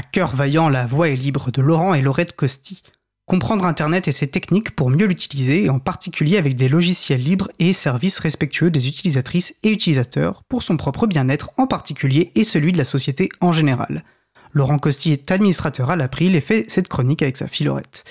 [0.00, 2.82] À cœur vaillant, la voix est libre de Laurent et Laurette Costi.
[3.26, 7.74] Comprendre Internet et ses techniques pour mieux l'utiliser, en particulier avec des logiciels libres et
[7.74, 12.78] services respectueux des utilisatrices et utilisateurs, pour son propre bien-être en particulier et celui de
[12.78, 14.02] la société en général.
[14.54, 18.04] Laurent Costi est administrateur à l'April et fait cette chronique avec sa fille Laurette.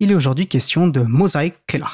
[0.00, 1.84] Il est aujourd'hui question de Mosaic Keller.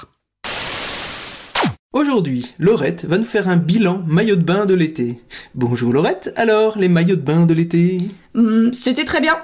[2.01, 5.21] Aujourd'hui, Laurette va nous faire un bilan maillot de bain de l'été.
[5.57, 8.03] Bonjour Laurette, alors les maillots de bain de l'été?
[8.35, 9.35] Hmm, C'était très bien.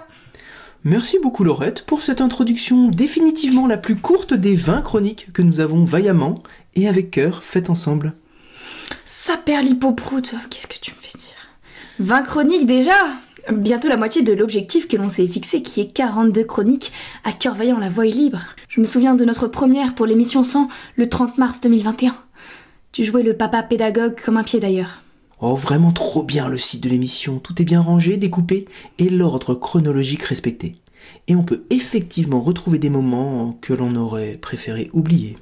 [0.84, 5.58] Merci beaucoup Laurette pour cette introduction définitivement la plus courte des 20 chroniques que nous
[5.58, 6.40] avons vaillamment
[6.76, 8.14] et avec cœur faites ensemble.
[9.04, 10.36] Ça perd l'hypoproute.
[10.48, 11.34] Qu'est-ce que tu me fais dire?
[11.98, 12.94] 20 chroniques déjà?
[13.52, 16.92] Bientôt la moitié de l'objectif que l'on s'est fixé qui est 42 chroniques
[17.24, 18.38] à cœur vaillant la voix est libre.
[18.68, 22.14] Je me souviens de notre première pour l'émission 100 le 30 mars 2021.
[22.96, 25.02] Tu jouais le papa pédagogue comme un pied d'ailleurs.
[25.42, 28.64] Oh vraiment trop bien le site de l'émission, tout est bien rangé, découpé
[28.96, 30.76] et l'ordre chronologique respecté.
[31.28, 35.36] Et on peut effectivement retrouver des moments que l'on aurait préféré oublier.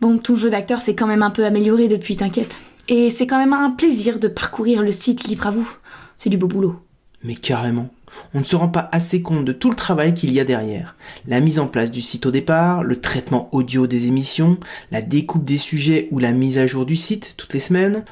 [0.00, 2.60] Bon, ton jeu d'acteur s'est quand même un peu amélioré depuis, t'inquiète.
[2.86, 5.68] Et c'est quand même un plaisir de parcourir le site libre à vous.
[6.16, 6.76] C'est du beau boulot.
[7.24, 7.90] Mais carrément,
[8.34, 10.96] on ne se rend pas assez compte de tout le travail qu'il y a derrière.
[11.26, 14.58] La mise en place du site au départ, le traitement audio des émissions,
[14.90, 18.04] la découpe des sujets ou la mise à jour du site toutes les semaines.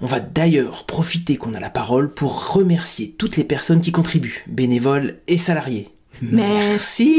[0.00, 4.44] On va d'ailleurs profiter qu'on a la parole pour remercier toutes les personnes qui contribuent,
[4.48, 5.90] bénévoles et salariés.
[6.20, 7.18] Merci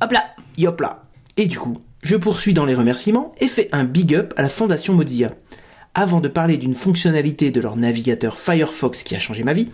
[0.00, 0.24] Hop là
[0.58, 1.02] Yop là
[1.36, 4.48] Et du coup, je poursuis dans les remerciements et fais un big up à la
[4.48, 5.32] Fondation Mozilla.
[5.94, 9.68] Avant de parler d'une fonctionnalité de leur navigateur Firefox qui a changé ma vie,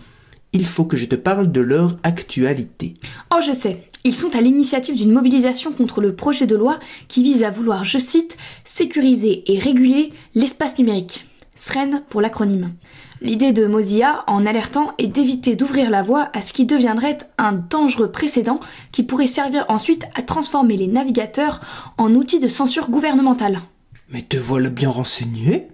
[0.51, 2.95] il faut que je te parle de leur actualité.
[3.33, 3.85] Oh, je sais.
[4.03, 7.85] Ils sont à l'initiative d'une mobilisation contre le projet de loi qui vise à vouloir,
[7.85, 11.25] je cite, sécuriser et réguler l'espace numérique.
[11.55, 12.73] SREN pour l'acronyme.
[13.21, 17.53] L'idée de Mozilla, en alertant, est d'éviter d'ouvrir la voie à ce qui deviendrait un
[17.53, 18.59] dangereux précédent
[18.91, 21.61] qui pourrait servir ensuite à transformer les navigateurs
[21.97, 23.61] en outils de censure gouvernementale.
[24.11, 25.67] Mais te voilà bien renseigné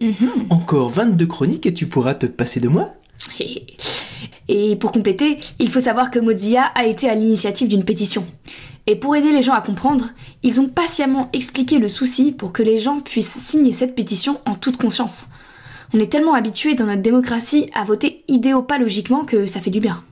[0.50, 2.94] Encore 22 chroniques et tu pourras te passer de moi
[4.48, 8.26] Et pour compléter, il faut savoir que Mozilla a été à l'initiative d'une pétition.
[8.88, 10.10] Et pour aider les gens à comprendre,
[10.44, 14.54] ils ont patiemment expliqué le souci pour que les gens puissent signer cette pétition en
[14.54, 15.28] toute conscience.
[15.94, 20.04] On est tellement habitué dans notre démocratie à voter idéopalogiquement que ça fait du bien.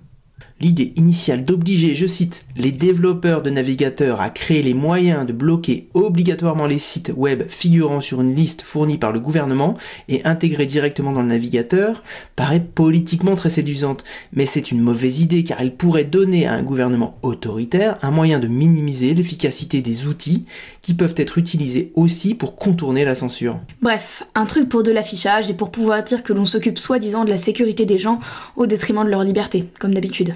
[0.59, 5.89] L'idée initiale d'obliger, je cite, les développeurs de navigateurs à créer les moyens de bloquer
[5.93, 9.75] obligatoirement les sites web figurant sur une liste fournie par le gouvernement
[10.07, 12.03] et intégrés directement dans le navigateur
[12.35, 14.03] paraît politiquement très séduisante.
[14.31, 18.39] Mais c'est une mauvaise idée car elle pourrait donner à un gouvernement autoritaire un moyen
[18.39, 20.45] de minimiser l'efficacité des outils
[20.81, 23.59] qui peuvent être utilisés aussi pour contourner la censure.
[23.81, 27.29] Bref, un truc pour de l'affichage et pour pouvoir dire que l'on s'occupe soi-disant de
[27.29, 28.19] la sécurité des gens
[28.55, 30.35] au détriment de leur liberté, comme d'habitude.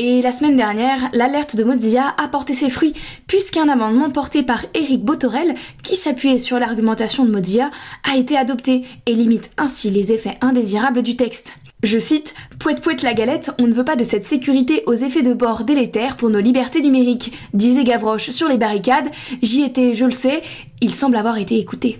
[0.00, 2.92] Et la semaine dernière, l'alerte de Mozilla a porté ses fruits,
[3.26, 7.72] puisqu'un amendement porté par Eric Botorel, qui s'appuyait sur l'argumentation de Mozilla,
[8.08, 11.54] a été adopté et limite ainsi les effets indésirables du texte.
[11.82, 15.22] Je cite Pouette pouette la galette, on ne veut pas de cette sécurité aux effets
[15.22, 19.10] de bord délétères pour nos libertés numériques, disait Gavroche sur les barricades.
[19.42, 20.42] J'y étais, je le sais,
[20.80, 21.98] il semble avoir été écouté.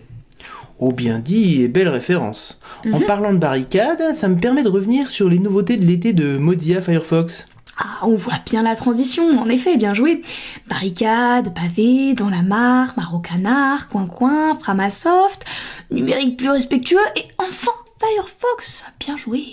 [0.80, 2.60] Oh bien dit et belle référence.
[2.92, 6.38] En parlant de barricades, ça me permet de revenir sur les nouveautés de l'été de
[6.38, 7.48] Mozilla Firefox.
[7.78, 10.22] Ah, on voit bien la transition, en effet, bien joué.
[10.68, 15.44] Barricade, pavé, dans la mare, marocanard, coin-coin, Framasoft,
[15.90, 18.84] numérique plus respectueux et enfin Firefox.
[19.00, 19.44] Bien joué.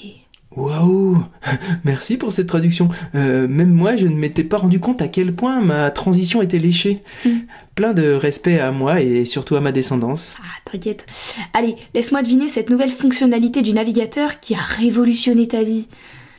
[0.56, 1.24] Waouh
[1.84, 2.90] Merci pour cette traduction.
[3.14, 6.60] Euh, même moi, je ne m'étais pas rendu compte à quel point ma transition était
[6.60, 7.00] léchée.
[7.26, 7.30] Mm.
[7.76, 10.36] Plein de respect à moi et surtout à ma descendance.
[10.40, 11.06] Ah, t'inquiète.
[11.54, 15.88] Allez, laisse-moi deviner cette nouvelle fonctionnalité du navigateur qui a révolutionné ta vie.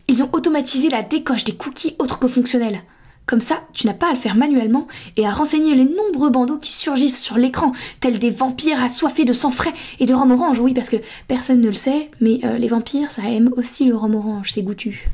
[0.09, 2.81] Ils ont automatisé la décoche des cookies autres que fonctionnels.
[3.27, 4.87] Comme ça, tu n'as pas à le faire manuellement
[5.17, 9.33] et à renseigner les nombreux bandeaux qui surgissent sur l'écran, tels des vampires assoiffés de
[9.33, 10.61] sang frais et de rhum orange.
[10.61, 13.97] Oui, parce que personne ne le sait, mais euh, les vampires, ça aime aussi le
[13.97, 15.07] rhum orange, c'est goûtu.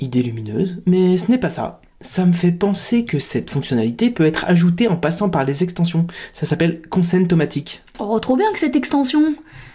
[0.00, 1.79] Idée lumineuse, mais ce n'est pas ça.
[2.02, 6.06] Ça me fait penser que cette fonctionnalité peut être ajoutée en passant par les extensions.
[6.32, 7.82] Ça s'appelle Consent automatique.
[7.98, 9.34] Oh, trop bien que cette extension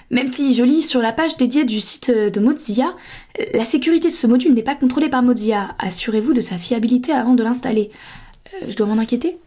[0.09, 2.95] Même si je lis sur la page dédiée du site de Mozilla,
[3.53, 5.75] la sécurité de ce module n'est pas contrôlée par Mozilla.
[5.77, 7.91] Assurez-vous de sa fiabilité avant de l'installer.
[8.53, 9.37] Euh, je dois m'en inquiéter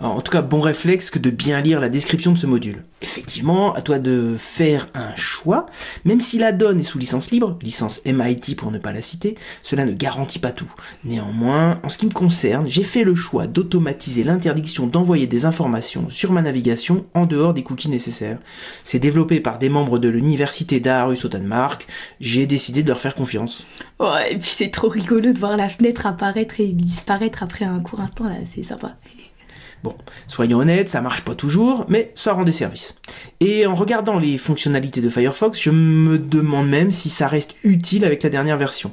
[0.00, 2.84] en tout cas, bon réflexe que de bien lire la description de ce module.
[3.02, 5.66] Effectivement, à toi de faire un choix,
[6.04, 9.36] même si la donne est sous licence libre, licence MIT pour ne pas la citer,
[9.62, 10.72] cela ne garantit pas tout.
[11.04, 16.08] Néanmoins, en ce qui me concerne, j'ai fait le choix d'automatiser l'interdiction d'envoyer des informations
[16.08, 18.38] sur ma navigation en dehors des cookies nécessaires.
[18.84, 21.86] C'est développé par des membres de l'université d'Aarhus au Danemark,
[22.20, 23.66] j'ai décidé de leur faire confiance.
[24.00, 27.80] Ouais, et puis c'est trop rigolo de voir la fenêtre apparaître et disparaître après un
[27.80, 28.96] court instant, c'est sympa.
[29.84, 29.94] Bon,
[30.28, 32.96] soyons honnêtes, ça marche pas toujours, mais ça rend des services.
[33.40, 38.06] Et en regardant les fonctionnalités de Firefox, je me demande même si ça reste utile
[38.06, 38.92] avec la dernière version.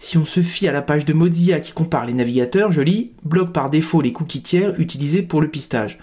[0.00, 3.12] Si on se fie à la page de Mozilla qui compare les navigateurs, je lis
[3.22, 6.00] bloque par défaut les cookies tiers utilisés pour le pistage.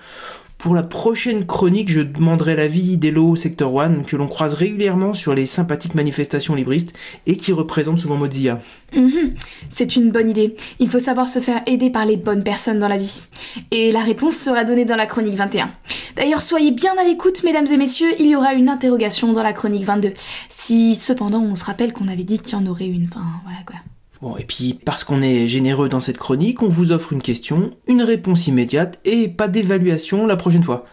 [0.59, 5.33] Pour la prochaine chronique, je demanderai l'avis d'Elo Sector One, que l'on croise régulièrement sur
[5.33, 6.94] les sympathiques manifestations libristes
[7.27, 8.59] et qui représente souvent Mozilla.
[8.94, 9.35] Mhm.
[9.69, 10.57] C'est une bonne idée.
[10.79, 13.23] Il faut savoir se faire aider par les bonnes personnes dans la vie.
[13.71, 15.71] Et la réponse sera donnée dans la chronique 21.
[16.17, 19.53] D'ailleurs, soyez bien à l'écoute, mesdames et messieurs, il y aura une interrogation dans la
[19.53, 20.11] chronique 22.
[20.50, 23.59] Si cependant on se rappelle qu'on avait dit qu'il y en aurait une, enfin voilà
[23.65, 23.77] quoi.
[24.21, 27.71] Bon, et puis parce qu'on est généreux dans cette chronique, on vous offre une question,
[27.88, 30.83] une réponse immédiate et pas d'évaluation la prochaine fois.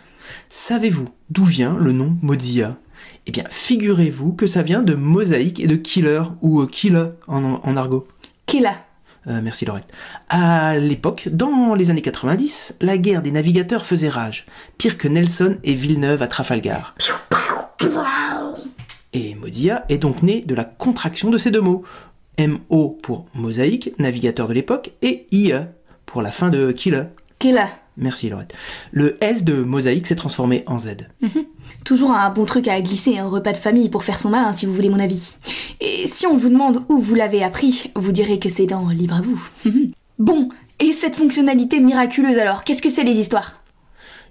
[0.49, 2.77] Savez-vous d'où vient le nom Mozilla?
[3.27, 7.77] Eh bien, figurez-vous que ça vient de mosaïque et de killer, ou euh, killer en,
[7.77, 8.07] argot.
[8.47, 8.71] Killer.
[9.27, 9.89] Euh, merci Laurette.
[10.29, 14.47] À l'époque, dans les années 90, la guerre des navigateurs faisait rage,
[14.79, 16.95] pire que Nelson et Villeneuve à Trafalgar.
[19.13, 21.83] Et Mozilla est donc né de la contraction de ces deux mots.
[22.39, 25.55] MO pour mosaïque, navigateur de l'époque, et IE
[26.05, 27.05] pour la fin de Killer.
[27.39, 27.67] Killer.
[27.97, 28.55] Merci Laurette.
[28.93, 31.09] Le S de mosaïque s'est transformé en Z.
[31.23, 31.45] Mhm.
[31.85, 34.67] Toujours un bon truc à glisser un repas de famille pour faire son malin si
[34.67, 35.33] vous voulez mon avis.
[35.81, 39.15] Et si on vous demande où vous l'avez appris, vous direz que c'est dans Libre
[39.17, 39.43] à vous.
[40.19, 40.49] Bon,
[40.81, 43.61] et cette fonctionnalité miraculeuse alors, qu'est-ce que c'est les histoires?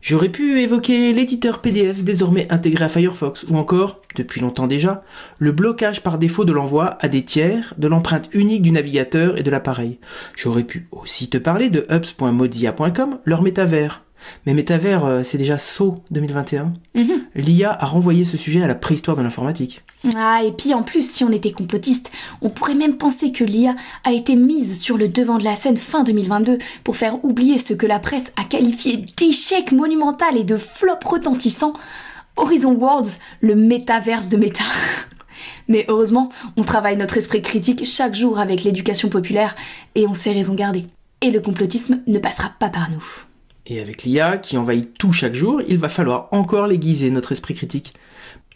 [0.06, 5.04] J'aurais pu évoquer l'éditeur PDF désormais intégré à Firefox, ou encore, depuis longtemps déjà,
[5.40, 9.42] le blocage par défaut de l'envoi à des tiers de l'empreinte unique du navigateur et
[9.42, 9.98] de l'appareil.
[10.36, 14.05] J'aurais pu aussi te parler de hubs.modia.com, leur métavers,
[14.46, 16.74] mais Métavers, euh, c'est déjà saut 2021.
[16.94, 17.22] Mhm.
[17.36, 19.82] L'IA a renvoyé ce sujet à la préhistoire de l'informatique.
[20.16, 23.76] Ah, et puis en plus, si on était complotiste, on pourrait même penser que l'IA
[24.04, 27.74] a été mise sur le devant de la scène fin 2022 pour faire oublier ce
[27.74, 31.74] que la presse a qualifié d'échec monumental et de flop retentissant.
[32.38, 34.64] Horizon Worlds, le métaverse de méta.
[35.68, 39.56] Mais heureusement, on travaille notre esprit critique chaque jour avec l'éducation populaire
[39.96, 40.86] et on sait raison garder.
[41.22, 43.04] Et le complotisme ne passera pas par nous.
[43.68, 47.56] Et avec l'IA qui envahit tout chaque jour, il va falloir encore l'aiguiser, notre esprit
[47.56, 47.94] critique.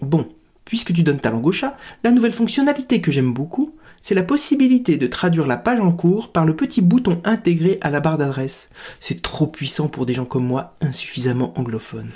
[0.01, 0.27] Bon,
[0.65, 4.23] puisque tu donnes ta langue au chat, la nouvelle fonctionnalité que j'aime beaucoup, c'est la
[4.23, 8.17] possibilité de traduire la page en cours par le petit bouton intégré à la barre
[8.17, 8.69] d'adresse.
[8.99, 12.11] C'est trop puissant pour des gens comme moi, insuffisamment anglophones.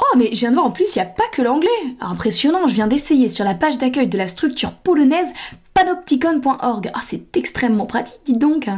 [0.00, 1.68] Oh, mais je viens de voir en plus, il n'y a pas que l'anglais.
[2.00, 5.32] Impressionnant, je viens d'essayer sur la page d'accueil de la structure polonaise
[5.74, 6.90] panopticon.org.
[6.94, 8.68] Ah, c'est extrêmement pratique, dites donc.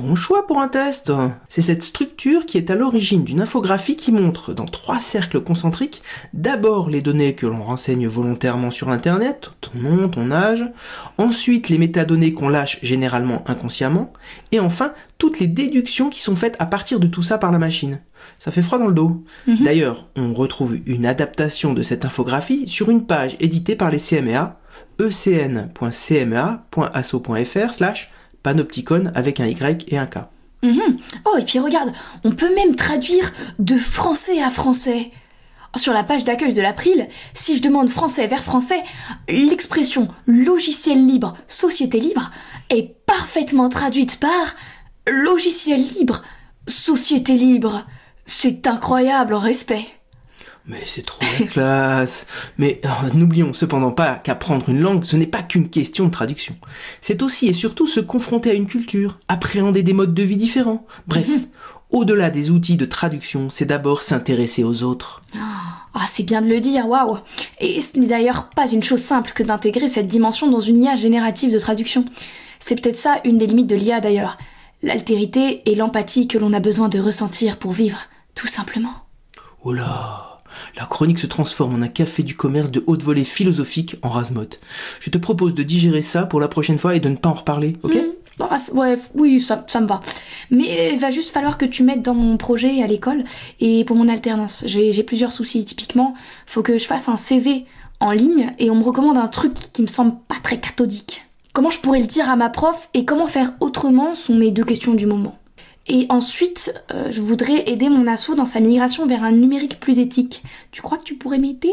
[0.00, 1.12] Bon choix pour un test
[1.48, 6.04] C'est cette structure qui est à l'origine d'une infographie qui montre dans trois cercles concentriques
[6.32, 10.64] d'abord les données que l'on renseigne volontairement sur Internet, ton nom, ton âge,
[11.16, 14.12] ensuite les métadonnées qu'on lâche généralement inconsciemment,
[14.52, 17.58] et enfin toutes les déductions qui sont faites à partir de tout ça par la
[17.58, 17.98] machine.
[18.38, 19.24] Ça fait froid dans le dos.
[19.48, 19.64] Mhm.
[19.64, 24.60] D'ailleurs, on retrouve une adaptation de cette infographie sur une page éditée par les CMA,
[25.00, 28.12] ecn.cma.asso.fr slash
[28.42, 30.18] panopticon avec un Y et un K.
[30.62, 30.98] Mhm.
[31.24, 31.92] Oh, et puis regarde,
[32.24, 35.10] on peut même traduire de français à français.
[35.76, 38.82] Sur la page d'accueil de l'April, si je demande français vers français,
[39.28, 42.30] l'expression logiciel libre, société libre
[42.70, 44.56] est parfaitement traduite par
[45.06, 46.22] logiciel libre,
[46.66, 47.86] société libre.
[48.24, 49.86] C'est incroyable respect.
[50.68, 52.26] Mais c'est trop la classe.
[52.58, 56.56] Mais oh, n'oublions cependant pas qu'apprendre une langue, ce n'est pas qu'une question de traduction.
[57.00, 60.86] C'est aussi et surtout se confronter à une culture, appréhender des modes de vie différents.
[61.06, 61.46] Bref, mhm.
[61.90, 65.22] au-delà des outils de traduction, c'est d'abord s'intéresser aux autres.
[65.34, 67.18] Ah, c'est bien de le dire, waouh
[67.60, 70.94] Et ce n'est d'ailleurs pas une chose simple que d'intégrer cette dimension dans une IA
[70.94, 72.04] générative de traduction.
[72.60, 74.36] C'est peut-être ça une des limites de l'IA d'ailleurs.
[74.82, 77.98] L'altérité et l'empathie que l'on a besoin de ressentir pour vivre,
[78.34, 78.92] tout simplement.
[79.64, 80.27] Oh là
[80.76, 84.60] la chronique se transforme en un café du commerce de haute volée philosophique en rasmote.
[85.00, 87.34] Je te propose de digérer ça pour la prochaine fois et de ne pas en
[87.34, 88.40] reparler, ok mmh.
[88.40, 90.00] ah, Ouais, oui, ça, me va.
[90.50, 93.24] Mais il va juste falloir que tu mettes dans mon projet à l'école
[93.60, 94.64] et pour mon alternance.
[94.66, 95.64] J'ai plusieurs soucis.
[95.64, 96.14] Typiquement,
[96.46, 97.66] faut que je fasse un CV
[98.00, 101.24] en ligne et on me recommande un truc qui me semble pas très cathodique.
[101.52, 104.64] Comment je pourrais le dire à ma prof et comment faire autrement sont mes deux
[104.64, 105.36] questions du moment.
[105.88, 109.98] Et ensuite, euh, je voudrais aider mon asso dans sa migration vers un numérique plus
[109.98, 110.42] éthique.
[110.70, 111.72] Tu crois que tu pourrais m'aider?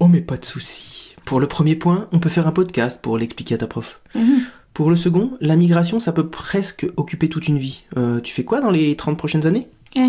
[0.00, 1.14] Oh mais pas de souci.
[1.24, 4.00] Pour le premier point, on peut faire un podcast pour l'expliquer à ta prof.
[4.16, 4.40] Mhm.
[4.74, 7.84] Pour le second, la migration, ça peut presque occuper toute une vie.
[7.96, 9.68] Euh, tu fais quoi dans les 30 prochaines années?
[9.94, 10.08] Eh.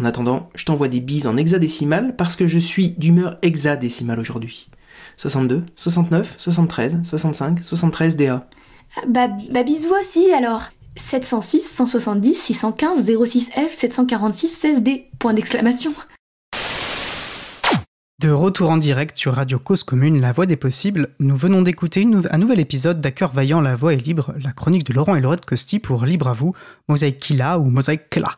[0.00, 4.68] En attendant, je t'envoie des bises en hexadécimal parce que je suis d'humeur hexadécimale aujourd'hui.
[5.18, 8.48] 62, 69, 73, 65, 73 DA.
[9.06, 15.04] Bah, bah bisous aussi alors 706, 170, 615, 06F, 746, 16D.
[15.18, 15.94] Point d'exclamation.
[18.20, 22.06] De retour en direct sur Radio Cause Commune, La Voix des Possibles, nous venons d'écouter
[22.30, 25.46] un nouvel épisode d'Hacker Vaillant, La Voix est libre, la chronique de Laurent et Laurette
[25.46, 26.54] Costi pour Libre à vous,
[26.88, 28.28] Mosaïque Killa ou Mosaïque Kla.